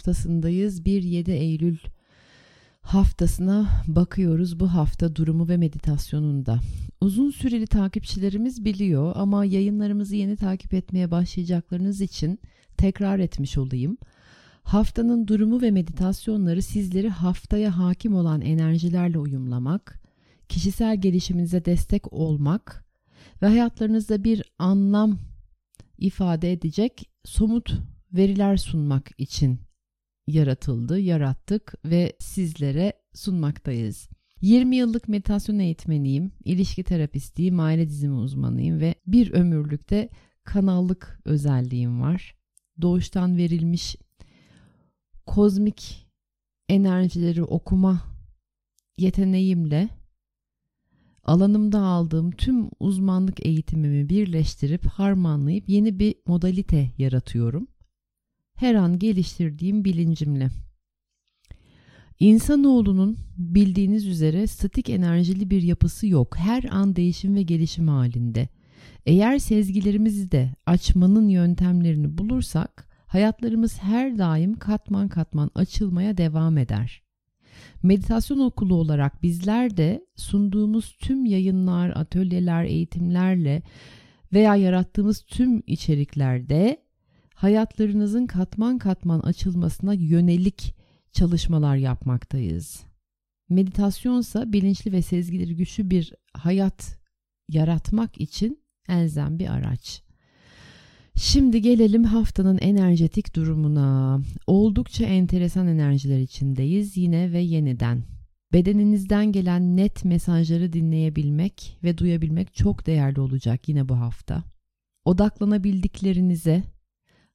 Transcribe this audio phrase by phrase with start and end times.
[0.00, 0.80] Haftasındayız.
[0.80, 1.78] 1-7 Eylül
[2.80, 6.60] haftasına bakıyoruz bu hafta durumu ve meditasyonunda.
[7.00, 12.38] Uzun süreli takipçilerimiz biliyor ama yayınlarımızı yeni takip etmeye başlayacaklarınız için
[12.76, 13.98] tekrar etmiş olayım.
[14.62, 20.00] Haftanın durumu ve meditasyonları sizleri haftaya hakim olan enerjilerle uyumlamak,
[20.48, 22.84] kişisel gelişiminize destek olmak
[23.42, 25.18] ve hayatlarınızda bir anlam
[25.98, 27.72] ifade edecek somut
[28.12, 29.69] veriler sunmak için
[30.30, 34.08] yaratıldı, yarattık ve sizlere sunmaktayız.
[34.40, 40.08] 20 yıllık meditasyon eğitmeniyim, ilişki terapistiyim, aile dizimi uzmanıyım ve bir ömürlükte
[40.44, 42.34] kanallık özelliğim var.
[42.82, 43.96] Doğuştan verilmiş
[45.26, 46.06] kozmik
[46.68, 48.00] enerjileri okuma
[48.98, 49.88] yeteneğimle
[51.24, 57.68] alanımda aldığım tüm uzmanlık eğitimimi birleştirip harmanlayıp yeni bir modalite yaratıyorum
[58.60, 60.50] her an geliştirdiğim bilincimle.
[62.20, 66.38] İnsanoğlunun bildiğiniz üzere statik enerjili bir yapısı yok.
[66.38, 68.48] Her an değişim ve gelişim halinde.
[69.06, 77.02] Eğer sezgilerimizi de açmanın yöntemlerini bulursak hayatlarımız her daim katman katman açılmaya devam eder.
[77.82, 83.62] Meditasyon okulu olarak bizler de sunduğumuz tüm yayınlar, atölyeler, eğitimlerle
[84.32, 86.89] veya yarattığımız tüm içeriklerde
[87.40, 90.74] hayatlarınızın katman katman açılmasına yönelik
[91.12, 92.82] çalışmalar yapmaktayız.
[93.48, 96.98] Meditasyonsa bilinçli ve sezgileri güçlü bir hayat
[97.48, 100.02] yaratmak için elzem bir araç.
[101.14, 104.20] Şimdi gelelim haftanın enerjetik durumuna.
[104.46, 108.02] Oldukça enteresan enerjiler içindeyiz yine ve yeniden.
[108.52, 114.44] Bedeninizden gelen net mesajları dinleyebilmek ve duyabilmek çok değerli olacak yine bu hafta.
[115.04, 116.62] Odaklanabildiklerinize,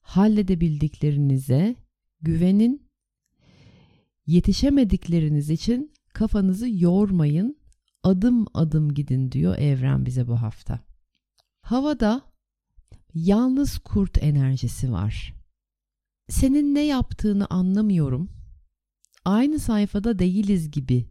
[0.05, 1.75] halledebildiklerinize
[2.21, 2.89] güvenin.
[4.25, 7.57] Yetişemedikleriniz için kafanızı yormayın.
[8.03, 10.79] Adım adım gidin diyor evren bize bu hafta.
[11.61, 12.21] Havada
[13.13, 15.33] yalnız kurt enerjisi var.
[16.29, 18.29] Senin ne yaptığını anlamıyorum.
[19.25, 21.09] Aynı sayfada değiliz gibi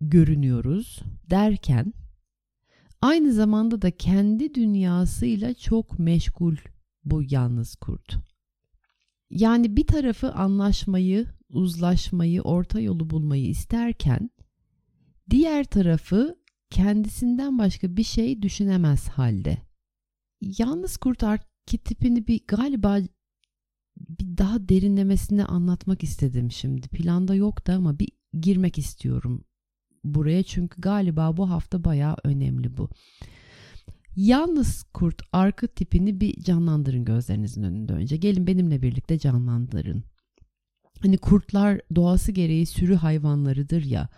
[0.00, 1.94] görünüyoruz derken
[3.02, 6.56] aynı zamanda da kendi dünyasıyla çok meşgul
[7.10, 8.16] bu yalnız kurt.
[9.30, 14.30] Yani bir tarafı anlaşmayı, uzlaşmayı, orta yolu bulmayı isterken
[15.30, 16.38] diğer tarafı
[16.70, 19.58] kendisinden başka bir şey düşünemez halde.
[20.40, 22.98] Yalnız kurt arketipini bir galiba
[23.96, 26.88] bir daha derinlemesine anlatmak istedim şimdi.
[26.88, 28.08] Planda yoktu ama bir
[28.40, 29.44] girmek istiyorum
[30.04, 32.90] buraya çünkü galiba bu hafta bayağı önemli bu.
[34.18, 38.16] Yalnız kurt arka tipini bir canlandırın gözlerinizin önünde önce.
[38.16, 40.04] Gelin benimle birlikte canlandırın.
[41.02, 44.08] Hani kurtlar doğası gereği sürü hayvanlarıdır ya.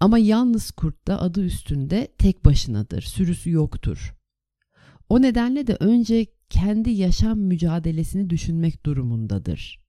[0.00, 3.02] Ama yalnız kurt da adı üstünde tek başınadır.
[3.02, 4.14] Sürüsü yoktur.
[5.08, 9.80] O nedenle de önce kendi yaşam mücadelesini düşünmek durumundadır.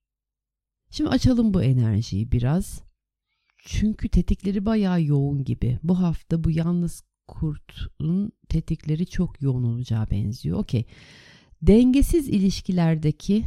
[0.89, 2.81] Şimdi açalım bu enerjiyi biraz.
[3.57, 5.79] Çünkü tetikleri bayağı yoğun gibi.
[5.83, 10.60] Bu hafta bu yalnız kurtun tetikleri çok yoğun olacağı benziyor.
[10.60, 10.86] Okey.
[11.62, 13.45] Dengesiz ilişkilerdeki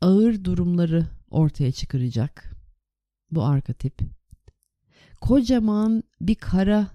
[0.00, 2.56] ağır durumları ortaya çıkaracak
[3.30, 4.00] bu arketip.
[5.20, 6.90] Kocaman bir kara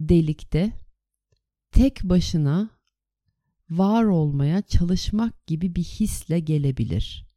[0.00, 0.72] delikte
[1.70, 2.70] tek başına
[3.70, 7.30] var olmaya çalışmak gibi bir hisle gelebilir.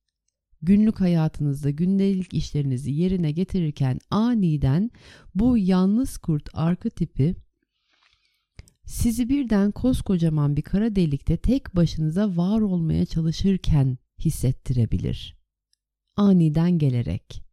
[0.61, 4.91] Günlük hayatınızda gündelik işlerinizi yerine getirirken aniden
[5.35, 7.35] bu yalnız kurt arketipi
[8.85, 15.35] sizi birden koskocaman bir kara delikte tek başınıza var olmaya çalışırken hissettirebilir.
[16.15, 17.43] aniden gelerek.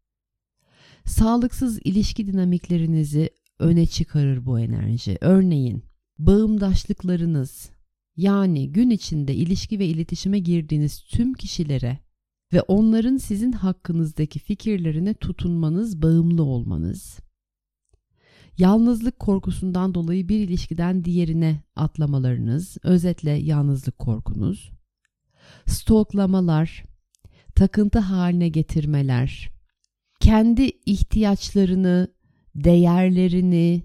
[1.04, 5.18] Sağlıksız ilişki dinamiklerinizi öne çıkarır bu enerji.
[5.20, 5.84] Örneğin
[6.18, 7.70] bağımdaşlıklarınız
[8.16, 11.98] yani gün içinde ilişki ve iletişime girdiğiniz tüm kişilere
[12.52, 17.18] ve onların sizin hakkınızdaki fikirlerine tutunmanız, bağımlı olmanız.
[18.60, 24.70] Yalnızlık korkusundan dolayı bir ilişkiden diğerine atlamalarınız, özetle yalnızlık korkunuz.
[25.66, 26.84] Stoklamalar,
[27.54, 29.50] takıntı haline getirmeler,
[30.20, 32.08] kendi ihtiyaçlarını,
[32.54, 33.82] değerlerini,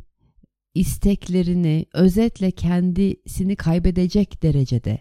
[0.74, 5.00] isteklerini özetle kendisini kaybedecek derecede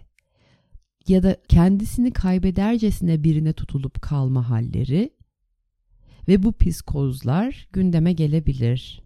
[1.08, 5.10] ya da kendisini kaybedercesine birine tutulup kalma halleri
[6.28, 9.03] ve bu psikozlar gündeme gelebilir.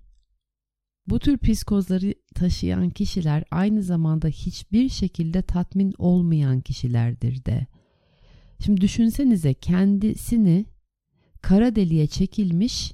[1.08, 7.66] Bu tür psikozları taşıyan kişiler aynı zamanda hiçbir şekilde tatmin olmayan kişilerdir de.
[8.64, 10.66] Şimdi düşünsenize kendisini
[11.42, 12.92] kara deliğe çekilmiş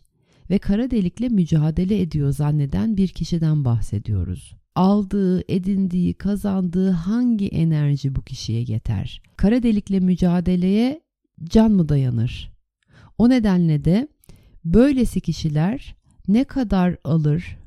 [0.51, 4.57] ve kara delikle mücadele ediyor zanneden bir kişiden bahsediyoruz.
[4.75, 9.23] Aldığı, edindiği, kazandığı hangi enerji bu kişiye yeter?
[9.37, 11.01] Kara delikle mücadeleye
[11.45, 12.53] can mı dayanır?
[13.19, 14.09] O nedenle de
[14.65, 15.95] böylesi kişiler
[16.29, 17.59] ne kadar alır,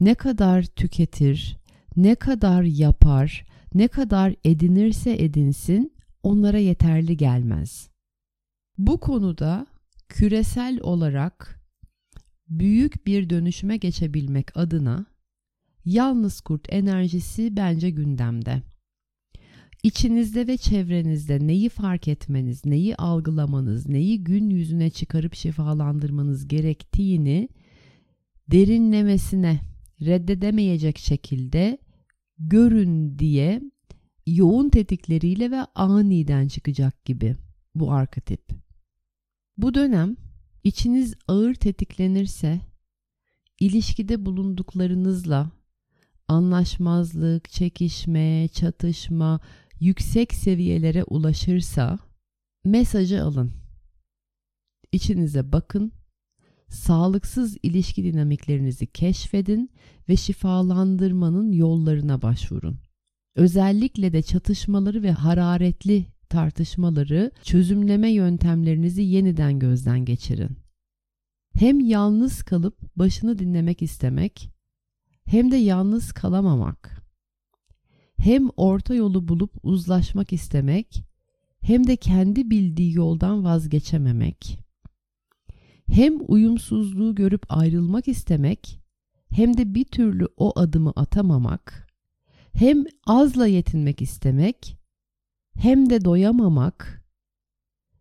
[0.00, 1.58] ne kadar tüketir,
[1.96, 5.92] ne kadar yapar, ne kadar edinirse edinsin
[6.22, 7.90] onlara yeterli gelmez.
[8.78, 9.66] Bu konuda
[10.08, 11.60] küresel olarak
[12.48, 15.06] büyük bir dönüşüme geçebilmek adına
[15.84, 18.62] yalnız kurt enerjisi bence gündemde.
[19.82, 27.48] İçinizde ve çevrenizde neyi fark etmeniz, neyi algılamanız, neyi gün yüzüne çıkarıp şifalandırmanız gerektiğini
[28.50, 29.60] derinlemesine
[30.04, 31.78] reddedemeyecek şekilde
[32.38, 33.62] görün diye
[34.26, 37.36] yoğun tetikleriyle ve aniden çıkacak gibi
[37.74, 38.50] bu arketip.
[39.56, 40.16] Bu dönem
[40.64, 42.60] içiniz ağır tetiklenirse
[43.60, 45.50] ilişkide bulunduklarınızla
[46.28, 49.40] anlaşmazlık, çekişme, çatışma
[49.80, 51.98] yüksek seviyelere ulaşırsa
[52.64, 53.52] mesajı alın.
[54.92, 55.92] İçinize bakın,
[56.68, 59.70] sağlıksız ilişki dinamiklerinizi keşfedin
[60.08, 62.78] ve şifalandırmanın yollarına başvurun.
[63.36, 70.56] Özellikle de çatışmaları ve hararetli tartışmaları, çözümleme yöntemlerinizi yeniden gözden geçirin.
[71.54, 74.50] Hem yalnız kalıp başını dinlemek istemek,
[75.24, 77.04] hem de yalnız kalamamak.
[78.16, 81.02] Hem orta yolu bulup uzlaşmak istemek,
[81.60, 84.63] hem de kendi bildiği yoldan vazgeçememek.
[85.88, 88.80] Hem uyumsuzluğu görüp ayrılmak istemek,
[89.30, 91.88] hem de bir türlü o adımı atamamak.
[92.52, 94.78] Hem azla yetinmek istemek,
[95.56, 97.04] hem de doyamamak,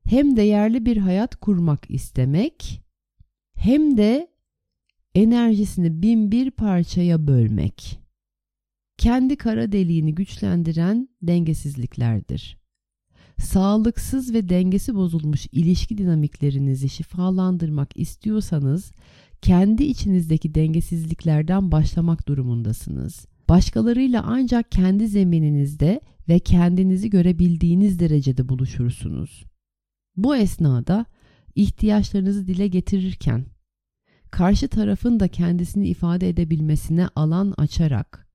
[0.06, 2.82] hem değerli bir hayat kurmak istemek,
[3.56, 4.28] hem de
[5.16, 8.00] enerjisini bin bir parçaya bölmek.
[8.98, 12.62] Kendi kara deliğini güçlendiren dengesizliklerdir.
[13.40, 18.92] Sağlıksız ve dengesi bozulmuş ilişki dinamiklerinizi şifalandırmak istiyorsanız
[19.42, 23.26] kendi içinizdeki dengesizliklerden başlamak durumundasınız.
[23.50, 29.44] Başkalarıyla ancak kendi zemininizde ve kendinizi görebildiğiniz derecede buluşursunuz.
[30.18, 31.06] Bu esnada
[31.56, 33.46] ihtiyaçlarınızı dile getirirken
[34.32, 38.28] karşı tarafın da kendisini ifade edebilmesine alan açarak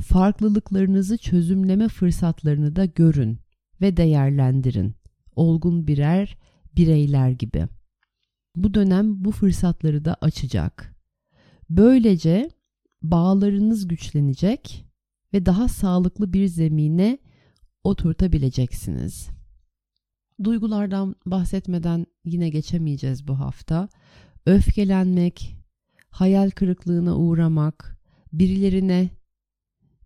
[0.00, 3.38] farklılıklarınızı çözümleme fırsatlarını da görün
[3.80, 4.94] ve değerlendirin.
[5.36, 6.36] Olgun birer
[6.76, 7.68] bireyler gibi.
[8.56, 10.94] Bu dönem bu fırsatları da açacak.
[11.70, 12.50] Böylece
[13.02, 14.84] bağlarınız güçlenecek
[15.32, 17.18] ve daha sağlıklı bir zemine
[17.84, 19.28] oturtabileceksiniz.
[20.44, 23.88] Duygulardan bahsetmeden yine geçemeyeceğiz bu hafta.
[24.46, 25.56] Öfkelenmek,
[26.08, 27.98] hayal kırıklığına uğramak,
[28.32, 29.10] birilerine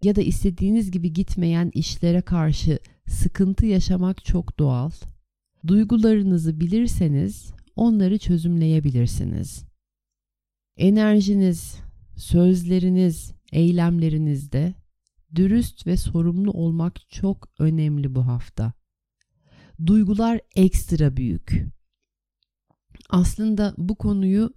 [0.03, 4.91] ya da istediğiniz gibi gitmeyen işlere karşı sıkıntı yaşamak çok doğal.
[5.67, 9.65] Duygularınızı bilirseniz onları çözümleyebilirsiniz.
[10.77, 11.77] Enerjiniz,
[12.17, 14.75] sözleriniz, eylemlerinizde
[15.35, 18.73] dürüst ve sorumlu olmak çok önemli bu hafta.
[19.87, 21.65] Duygular ekstra büyük.
[23.11, 24.51] Aslında bu konuyu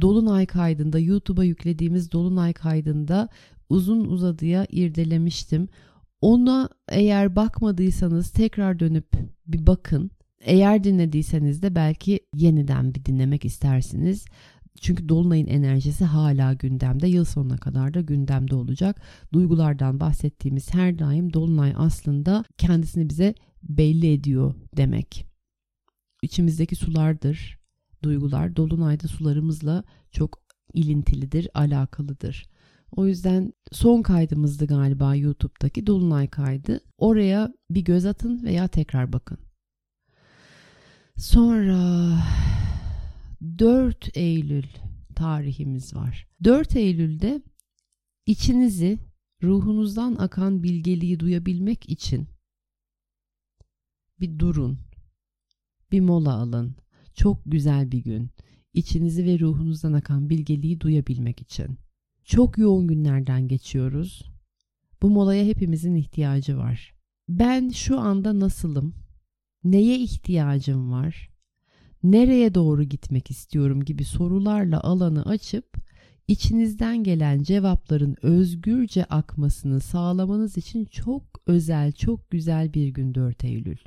[0.00, 3.28] Dolunay kaydında YouTube'a yüklediğimiz Dolunay kaydında
[3.68, 5.68] uzun uzadıya irdelemiştim.
[6.20, 9.06] Ona eğer bakmadıysanız tekrar dönüp
[9.46, 10.10] bir bakın.
[10.40, 14.24] Eğer dinlediyseniz de belki yeniden bir dinlemek istersiniz.
[14.80, 17.08] Çünkü Dolunay'ın enerjisi hala gündemde.
[17.08, 19.02] Yıl sonuna kadar da gündemde olacak.
[19.32, 25.26] Duygulardan bahsettiğimiz her daim Dolunay aslında kendisini bize belli ediyor demek.
[26.22, 27.58] içimizdeki sulardır.
[28.02, 30.38] Duygular dolunayda sularımızla çok
[30.74, 32.49] ilintilidir, alakalıdır.
[32.96, 36.80] O yüzden son kaydımızdı galiba YouTube'daki Dolunay kaydı.
[36.98, 39.38] Oraya bir göz atın veya tekrar bakın.
[41.16, 42.16] Sonra
[43.58, 44.66] 4 Eylül
[45.14, 46.28] tarihimiz var.
[46.44, 47.42] 4 Eylül'de
[48.26, 48.98] içinizi
[49.42, 52.28] ruhunuzdan akan bilgeliği duyabilmek için
[54.20, 54.78] bir durun.
[55.92, 56.76] Bir mola alın.
[57.14, 58.30] Çok güzel bir gün.
[58.74, 61.78] İçinizi ve ruhunuzdan akan bilgeliği duyabilmek için.
[62.30, 64.22] Çok yoğun günlerden geçiyoruz.
[65.02, 66.94] Bu molaya hepimizin ihtiyacı var.
[67.28, 68.94] Ben şu anda nasılım?
[69.64, 71.30] Neye ihtiyacım var?
[72.02, 75.76] Nereye doğru gitmek istiyorum gibi sorularla alanı açıp
[76.28, 83.78] içinizden gelen cevapların özgürce akmasını sağlamanız için çok özel, çok güzel bir gün 4 Eylül.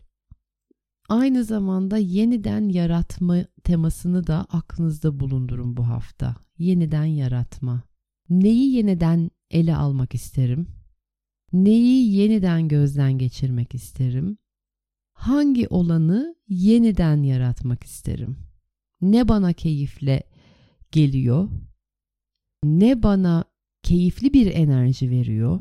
[1.10, 6.36] Aynı zamanda yeniden yaratma temasını da aklınızda bulundurun bu hafta.
[6.58, 7.93] Yeniden yaratma.
[8.42, 10.68] Neyi yeniden ele almak isterim?
[11.54, 14.38] Neyi yeniden gözden geçirmek isterim?
[15.14, 18.38] Hangi olanı yeniden yaratmak isterim?
[19.02, 20.24] Ne bana keyifle
[20.92, 21.50] geliyor?
[22.64, 23.44] Ne bana
[23.84, 25.60] keyifli bir enerji veriyor?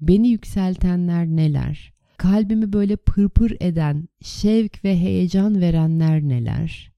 [0.00, 1.92] Beni yükseltenler neler?
[2.16, 6.92] Kalbimi böyle pırpır eden, şevk ve heyecan verenler neler?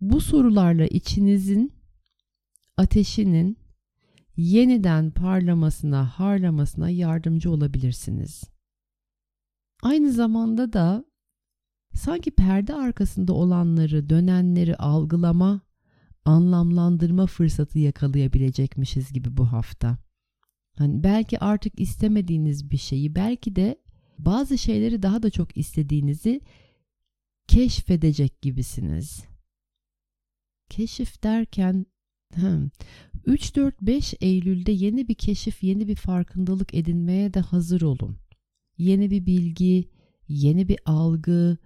[0.00, 1.72] Bu sorularla içinizin
[2.76, 3.65] ateşinin
[4.36, 8.44] yeniden parlamasına, harlamasına yardımcı olabilirsiniz.
[9.82, 11.04] Aynı zamanda da
[11.94, 15.60] sanki perde arkasında olanları, dönenleri algılama,
[16.24, 19.98] anlamlandırma fırsatı yakalayabilecekmişiz gibi bu hafta.
[20.78, 23.76] Hani belki artık istemediğiniz bir şeyi, belki de
[24.18, 26.40] bazı şeyleri daha da çok istediğinizi
[27.48, 29.24] keşfedecek gibisiniz.
[30.70, 31.86] Keşif derken
[33.26, 38.16] 3-4-5 Eylül'de yeni bir keşif, yeni bir farkındalık edinmeye de hazır olun.
[38.78, 39.88] Yeni bir bilgi,
[40.28, 41.58] yeni bir algı,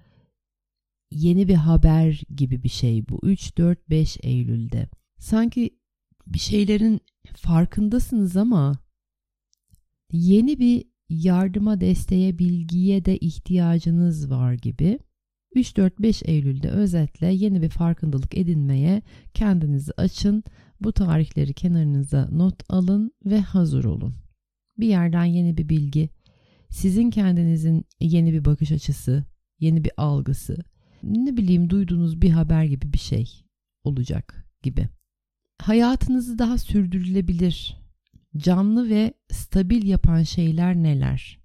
[1.11, 4.89] yeni bir haber gibi bir şey bu 3-4-5 Eylül'de.
[5.19, 5.79] Sanki
[6.27, 7.01] bir şeylerin
[7.37, 8.79] farkındasınız ama
[10.13, 14.99] yeni bir yardıma, desteğe, bilgiye de ihtiyacınız var gibi.
[15.57, 19.03] 3-4-5 Eylül'de özetle yeni bir farkındalık edinmeye
[19.35, 20.45] kendinizi açın.
[20.81, 24.15] Bu tarihleri kenarınıza not alın ve hazır olun.
[24.79, 26.09] Bir yerden yeni bir bilgi,
[26.71, 29.25] sizin kendinizin yeni bir bakış açısı,
[29.61, 30.57] yeni bir algısı,
[31.03, 33.45] ne bileyim duyduğunuz bir haber gibi bir şey
[33.85, 34.89] olacak gibi.
[35.63, 37.77] Hayatınızı daha sürdürülebilir,
[38.37, 41.41] canlı ve stabil yapan şeyler neler?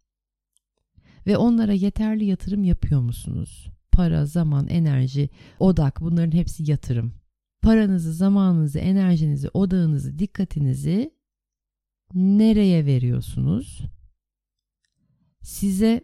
[1.28, 3.75] Ve onlara yeterli yatırım yapıyor musunuz?
[3.96, 7.14] Para, zaman, enerji, odak bunların hepsi yatırım.
[7.62, 11.14] Paranızı, zamanınızı, enerjinizi, odağınızı, dikkatinizi
[12.14, 13.82] nereye veriyorsunuz?
[15.42, 16.02] Size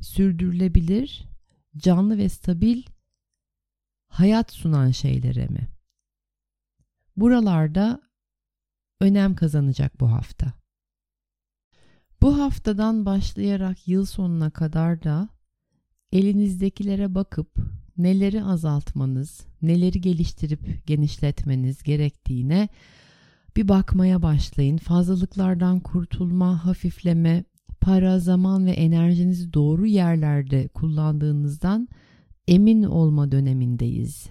[0.00, 1.28] sürdürülebilir,
[1.76, 2.82] canlı ve stabil
[4.08, 5.68] hayat sunan şeylere mi?
[7.16, 8.00] Buralarda
[9.00, 10.52] önem kazanacak bu hafta.
[12.20, 15.37] Bu haftadan başlayarak yıl sonuna kadar da
[16.12, 17.54] elinizdekilere bakıp
[17.98, 22.68] neleri azaltmanız, neleri geliştirip genişletmeniz gerektiğine
[23.56, 24.76] bir bakmaya başlayın.
[24.76, 27.44] Fazlalıklardan kurtulma, hafifleme,
[27.80, 31.88] para, zaman ve enerjinizi doğru yerlerde kullandığınızdan
[32.48, 34.26] emin olma dönemindeyiz.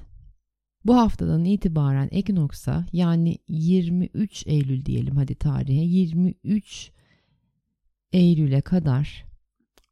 [0.86, 6.92] Bu haftadan itibaren Ekinoks'a yani 23 Eylül diyelim hadi tarihe 23
[8.12, 9.27] Eylül'e kadar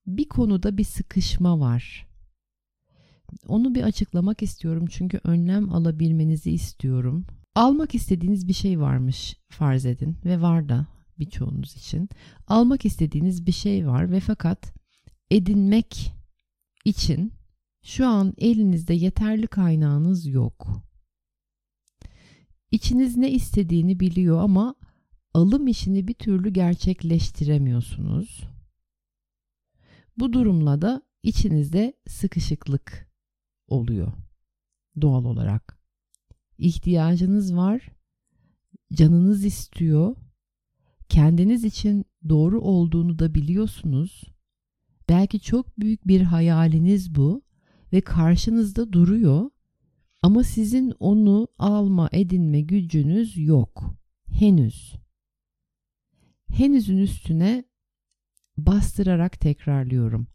[0.08, 2.08] bir konuda bir sıkışma var.
[3.48, 7.26] Onu bir açıklamak istiyorum çünkü önlem alabilmenizi istiyorum.
[7.56, 10.88] Almak istediğiniz bir şey varmış farz edin ve var da
[11.20, 12.10] birçoğunuz için.
[12.48, 14.74] Almak istediğiniz bir şey var ve fakat
[15.32, 16.14] edinmek
[16.86, 17.34] için
[17.84, 20.68] şu an elinizde yeterli kaynağınız yok.
[22.72, 24.76] İçiniz ne istediğini biliyor ama
[25.34, 28.55] alım işini bir türlü gerçekleştiremiyorsunuz.
[30.18, 33.10] Bu durumla da içinizde sıkışıklık
[33.68, 34.14] oluyor
[35.02, 35.80] doğal olarak.
[36.58, 37.90] İhtiyacınız var,
[38.94, 40.16] canınız istiyor,
[41.10, 44.24] kendiniz için doğru olduğunu da biliyorsunuz.
[45.10, 47.42] Belki çok büyük bir hayaliniz bu
[47.94, 49.50] ve karşınızda duruyor
[50.22, 53.96] ama sizin onu alma, edinme gücünüz yok.
[54.26, 54.96] Henüz.
[56.48, 57.64] Henüzün üstüne
[58.58, 60.28] bastırarak tekrarlıyorum.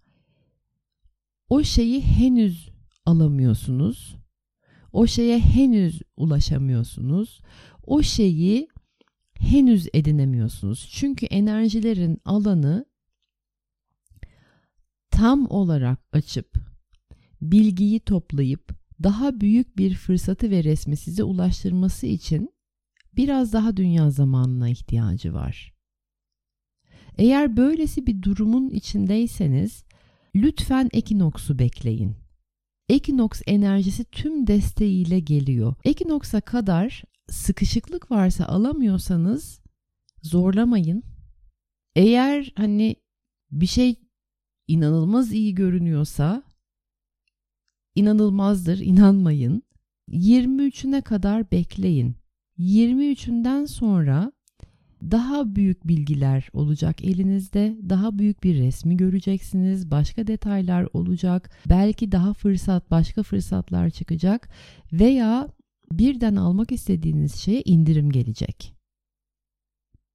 [1.48, 2.70] O şeyi henüz
[3.06, 4.16] alamıyorsunuz.
[4.92, 7.40] O şeye henüz ulaşamıyorsunuz.
[7.86, 8.68] O şeyi
[9.34, 10.88] henüz edinemiyorsunuz.
[10.92, 12.84] Çünkü enerjilerin alanı
[15.10, 16.54] tam olarak açıp
[17.42, 18.70] bilgiyi toplayıp
[19.02, 22.54] daha büyük bir fırsatı ve resmi size ulaştırması için
[23.16, 25.79] biraz daha dünya zamanına ihtiyacı var.
[27.18, 29.84] Eğer böylesi bir durumun içindeyseniz
[30.34, 32.16] lütfen ekinoksu bekleyin.
[32.88, 35.74] Ekinoks enerjisi tüm desteğiyle geliyor.
[35.84, 39.60] Ekinoksa kadar sıkışıklık varsa alamıyorsanız
[40.22, 41.02] zorlamayın.
[41.96, 42.96] Eğer hani
[43.50, 43.94] bir şey
[44.68, 46.42] inanılmaz iyi görünüyorsa
[47.94, 49.62] inanılmazdır, inanmayın.
[50.08, 52.16] 23'üne kadar bekleyin.
[52.58, 54.32] 23'ünden sonra
[55.02, 57.76] daha büyük bilgiler olacak elinizde.
[57.88, 59.90] Daha büyük bir resmi göreceksiniz.
[59.90, 61.50] Başka detaylar olacak.
[61.68, 64.48] Belki daha fırsat, başka fırsatlar çıkacak
[64.92, 65.48] veya
[65.92, 68.74] birden almak istediğiniz şeye indirim gelecek.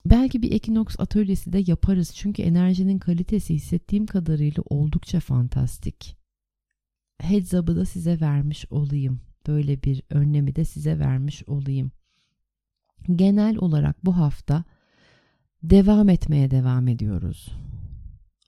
[0.06, 6.18] Belki bir Equinox atölyesi de yaparız çünkü enerjinin kalitesi hissettiğim kadarıyla oldukça fantastik.
[7.22, 9.22] Heads up'ı da size vermiş olayım.
[9.48, 11.92] Böyle bir önlemi de size vermiş olayım.
[13.16, 14.64] Genel olarak bu hafta
[15.70, 17.52] devam etmeye devam ediyoruz.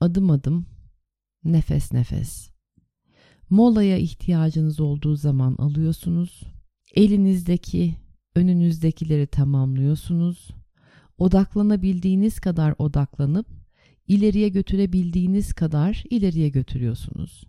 [0.00, 0.66] Adım adım,
[1.44, 2.50] nefes nefes.
[3.50, 6.42] Molaya ihtiyacınız olduğu zaman alıyorsunuz.
[6.94, 7.94] Elinizdeki,
[8.34, 10.48] önünüzdekileri tamamlıyorsunuz.
[11.18, 13.46] Odaklanabildiğiniz kadar odaklanıp
[14.06, 17.44] ileriye götürebildiğiniz kadar ileriye götürüyorsunuz.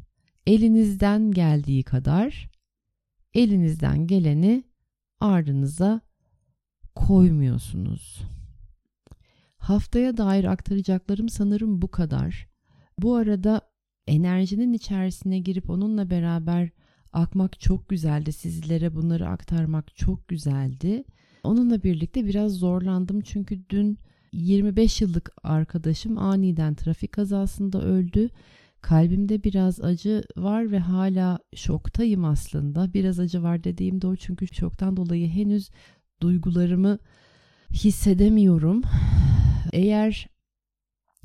[0.48, 2.50] Elinizden geldiği kadar
[3.34, 4.64] elinizden geleni
[5.20, 6.02] ardınıza
[6.96, 8.22] koymuyorsunuz.
[9.70, 12.48] Haftaya dair aktaracaklarım sanırım bu kadar.
[13.00, 13.62] Bu arada
[14.08, 16.70] enerjinin içerisine girip onunla beraber
[17.14, 18.34] akmak çok güzeldi.
[18.34, 21.04] Sizlere bunları aktarmak çok güzeldi.
[21.44, 23.98] Onunla birlikte biraz zorlandım çünkü dün
[24.34, 28.30] 25 yıllık arkadaşım aniden trafik kazasında öldü.
[28.82, 32.94] Kalbimde biraz acı var ve hala şoktayım aslında.
[32.94, 35.70] Biraz acı var dediğim de o çünkü şoktan dolayı henüz
[36.22, 37.00] duygularımı
[37.72, 38.82] hissedemiyorum.
[39.74, 40.30] Eğer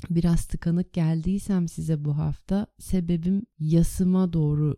[0.09, 4.77] biraz tıkanık geldiysem size bu hafta sebebim yasıma doğru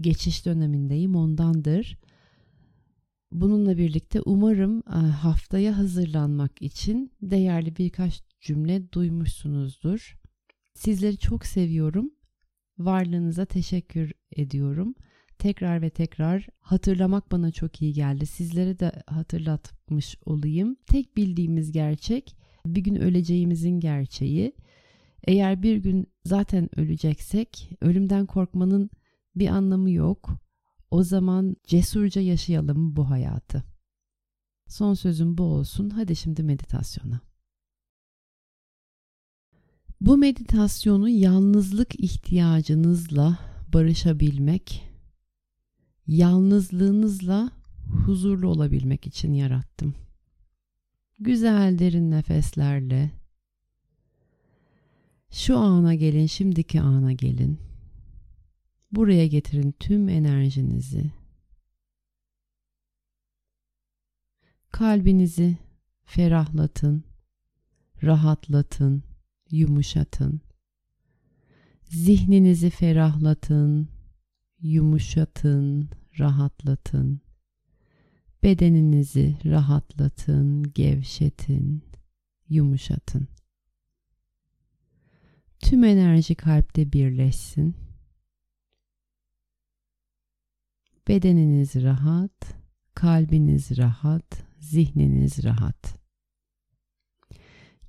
[0.00, 1.98] geçiş dönemindeyim ondandır.
[3.32, 10.18] Bununla birlikte umarım e, haftaya hazırlanmak için değerli birkaç cümle duymuşsunuzdur.
[10.74, 12.10] Sizleri çok seviyorum.
[12.78, 14.94] Varlığınıza teşekkür ediyorum.
[15.38, 18.26] Tekrar ve tekrar hatırlamak bana çok iyi geldi.
[18.26, 20.76] Sizlere de hatırlatmış olayım.
[20.86, 24.52] Tek bildiğimiz gerçek bir gün öleceğimizin gerçeği.
[25.26, 28.90] Eğer bir gün zaten öleceksek ölümden korkmanın
[29.36, 30.30] bir anlamı yok.
[30.90, 33.64] O zaman cesurca yaşayalım bu hayatı.
[34.68, 35.90] Son sözüm bu olsun.
[35.90, 37.20] Hadi şimdi meditasyona.
[40.00, 43.38] Bu meditasyonu yalnızlık ihtiyacınızla
[43.72, 44.88] barışabilmek,
[46.06, 47.50] yalnızlığınızla
[48.06, 49.94] huzurlu olabilmek için yarattım.
[51.20, 53.10] Güzel derin nefeslerle
[55.30, 57.58] şu ana gelin, şimdiki ana gelin.
[58.92, 61.12] Buraya getirin tüm enerjinizi.
[64.70, 65.58] Kalbinizi
[66.04, 67.04] ferahlatın,
[68.02, 69.02] rahatlatın,
[69.50, 70.40] yumuşatın.
[71.84, 73.88] Zihninizi ferahlatın,
[74.60, 77.20] yumuşatın, rahatlatın.
[78.42, 81.84] Bedeninizi rahatlatın, gevşetin,
[82.48, 83.28] yumuşatın.
[85.58, 87.76] Tüm enerji kalpte birleşsin.
[91.08, 92.54] Bedeniniz rahat,
[92.94, 96.00] kalbiniz rahat, zihniniz rahat.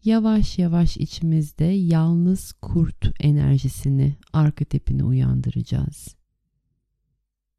[0.03, 6.15] Yavaş yavaş içimizde yalnız kurt enerjisini, arketipini uyandıracağız.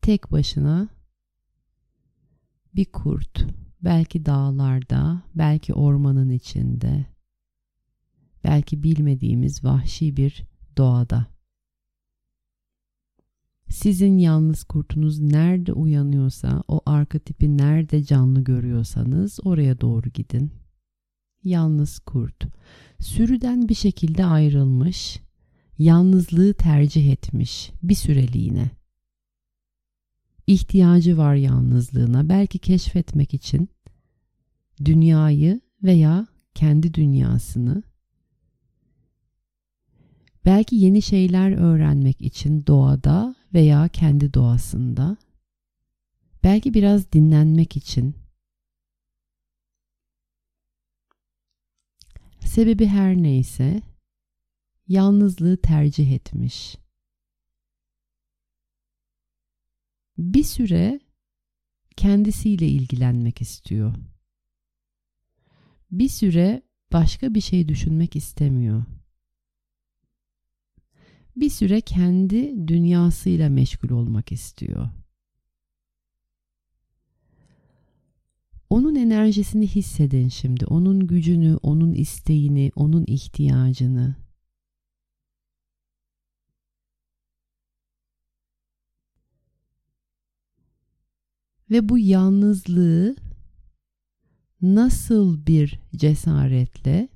[0.02, 0.88] Tek başına
[2.74, 3.46] bir kurt,
[3.80, 7.06] belki dağlarda, belki ormanın içinde,
[8.44, 10.44] belki bilmediğimiz vahşi bir
[10.76, 11.26] doğada.
[13.68, 20.52] Sizin yalnız kurtunuz nerede uyanıyorsa, o arketipi nerede canlı görüyorsanız oraya doğru gidin.
[21.44, 22.44] Yalnız kurt,
[23.00, 25.20] sürüden bir şekilde ayrılmış,
[25.78, 28.70] yalnızlığı tercih etmiş bir süreliğine
[30.46, 33.68] ihtiyacı var yalnızlığına belki keşfetmek için
[34.84, 37.82] dünyayı veya kendi dünyasını
[40.44, 45.16] Belki yeni şeyler öğrenmek için doğada veya kendi doğasında.
[46.44, 48.14] Belki biraz dinlenmek için.
[52.40, 53.82] Sebebi her neyse
[54.88, 56.76] yalnızlığı tercih etmiş.
[60.22, 61.00] Bir süre
[61.96, 63.94] kendisiyle ilgilenmek istiyor.
[65.90, 68.84] Bir süre başka bir şey düşünmek istemiyor.
[71.36, 74.88] Bir süre kendi dünyasıyla meşgul olmak istiyor.
[78.70, 80.66] Onun enerjisini hissedin şimdi.
[80.66, 84.21] Onun gücünü, onun isteğini, onun ihtiyacını.
[91.72, 93.16] Ve bu yalnızlığı
[94.62, 97.08] nasıl bir cesaretle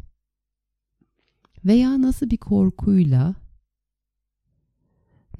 [1.64, 3.35] veya nasıl bir korkuyla,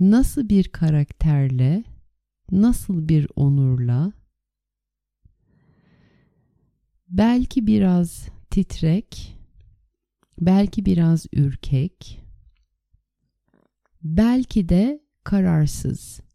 [0.01, 1.85] nasıl bir karakterle,
[2.51, 4.13] nasıl bir onurla,
[7.09, 9.39] belki biraz titrek,
[10.41, 12.21] belki biraz ürkek,
[14.03, 16.26] belki de kararsız.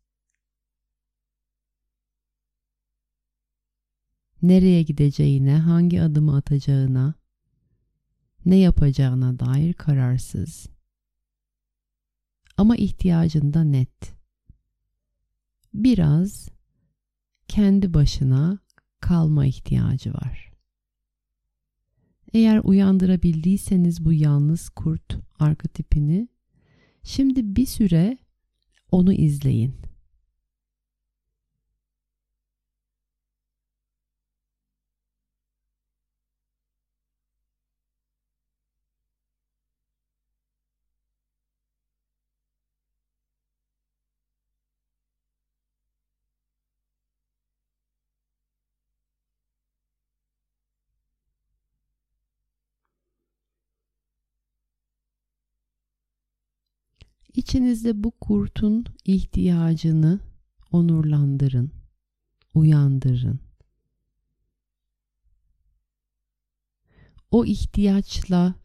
[4.42, 7.14] Nereye gideceğine, hangi adımı atacağına,
[8.46, 10.68] ne yapacağına dair kararsız.
[12.58, 14.14] Ama ihtiyacında net.
[15.74, 16.50] Biraz
[17.48, 18.60] kendi başına
[19.00, 20.52] kalma ihtiyacı var.
[22.34, 26.28] Eğer uyandırabildiyseniz bu yalnız kurt arketipini,
[27.04, 28.18] şimdi bir süre
[28.92, 29.91] onu izleyin.
[57.36, 60.20] İçinizde bu kurtun ihtiyacını
[60.72, 61.72] onurlandırın,
[62.54, 63.40] uyandırın.
[67.32, 68.56] O ihtiyaçla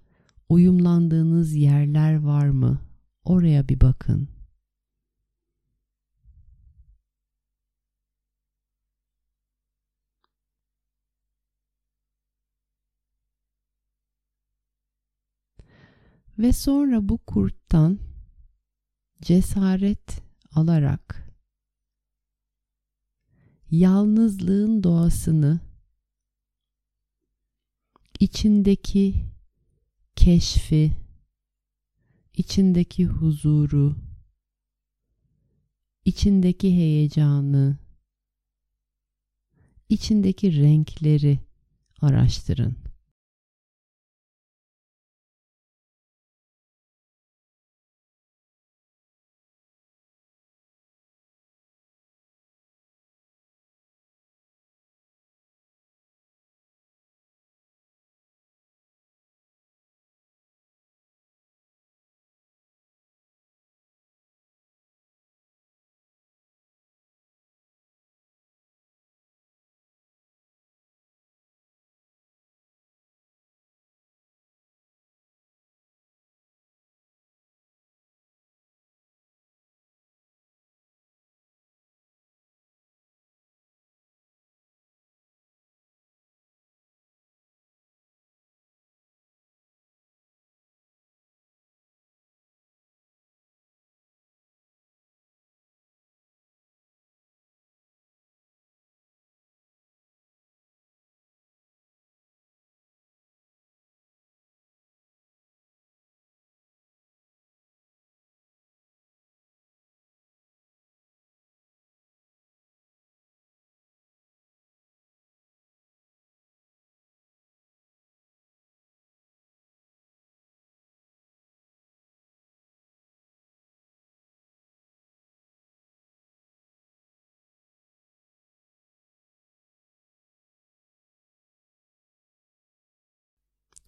[0.48, 2.81] uyumlandığınız yerler var mı?
[3.24, 4.29] Oraya bir bakın.
[16.38, 18.06] Ve sonra bu kurttan
[19.22, 20.22] cesaret
[20.55, 21.33] alarak
[23.70, 25.61] yalnızlığın doğasını
[28.20, 29.24] içindeki
[30.16, 30.92] keşfi,
[32.35, 33.96] içindeki huzuru,
[36.05, 37.79] içindeki heyecanı,
[39.88, 41.38] içindeki renkleri
[42.00, 42.86] araştırın.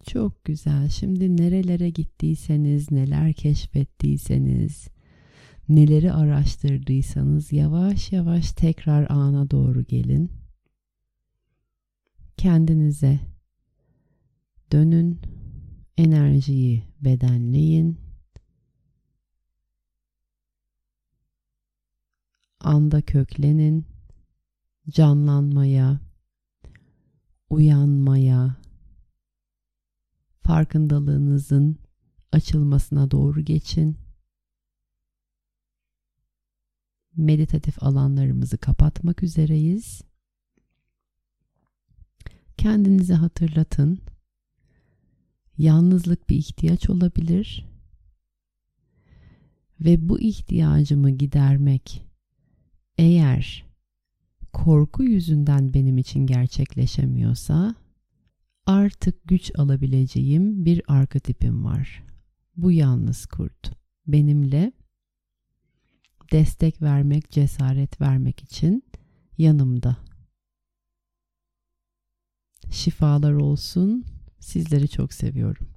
[0.09, 0.89] Çok güzel.
[0.89, 4.87] Şimdi nerelere gittiyseniz, neler keşfettiyseniz,
[5.69, 10.31] neleri araştırdıysanız yavaş yavaş tekrar ana doğru gelin.
[12.37, 13.19] Kendinize
[14.71, 15.19] dönün,
[15.97, 17.97] enerjiyi bedenleyin.
[22.59, 23.85] Anda köklenin,
[24.89, 25.99] canlanmaya,
[27.49, 28.59] uyanmaya,
[30.49, 31.77] farkındalığınızın
[32.31, 33.97] açılmasına doğru geçin.
[37.15, 40.01] Meditatif alanlarımızı kapatmak üzereyiz.
[42.57, 43.99] Kendinize hatırlatın.
[45.57, 47.65] Yalnızlık bir ihtiyaç olabilir
[49.81, 52.03] ve bu ihtiyacımı gidermek
[52.97, 53.65] eğer
[54.53, 57.75] korku yüzünden benim için gerçekleşemiyorsa
[58.69, 62.03] artık güç alabileceğim bir arketipim var.
[62.55, 63.71] Bu yalnız kurt.
[64.07, 64.71] Benimle
[66.31, 68.83] destek vermek, cesaret vermek için
[69.37, 69.97] yanımda.
[72.71, 74.05] Şifalar olsun.
[74.39, 75.67] Sizleri çok seviyorum.